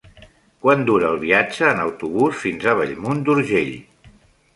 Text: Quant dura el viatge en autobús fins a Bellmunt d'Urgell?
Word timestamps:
Quant 0.65 0.79
dura 0.85 1.11
el 1.15 1.19
viatge 1.23 1.67
en 1.73 1.81
autobús 1.83 2.39
fins 2.45 2.65
a 2.65 2.73
Bellmunt 2.81 3.21
d'Urgell? 3.29 3.71